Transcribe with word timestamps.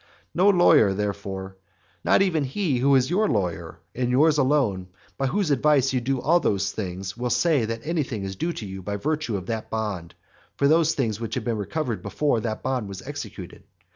No 0.33 0.49
lawyer, 0.49 0.95
therefore, 0.95 1.57
not 2.03 2.23
even 2.23 2.43
he 2.43 2.79
who 2.79 2.95
is 2.95 3.11
your 3.11 3.27
lawyer 3.27 3.81
and 3.93 4.09
yours 4.09 4.39
alone, 4.39 4.75
and 4.75 4.87
by 5.15 5.27
whose 5.27 5.51
advice 5.51 5.93
you 5.93 6.01
do 6.01 6.19
all 6.19 6.39
these 6.39 6.71
things, 6.71 7.15
will 7.15 7.29
say 7.29 7.65
that 7.65 7.81
anything 7.85 8.23
is 8.23 8.35
due 8.35 8.53
to 8.53 8.65
you 8.65 8.81
by 8.81 8.95
virtue 8.97 9.37
of 9.37 9.45
that 9.45 9.69
bond 9.69 10.15
for 10.55 10.67
those 10.67 10.95
things 10.95 11.19
which 11.21 11.35
had 11.35 11.43
been 11.43 11.57
recovered 11.57 12.01
before 12.01 12.39
that 12.39 12.63
bond 12.63 12.87
was 12.87 13.03
executed. 13.03 13.61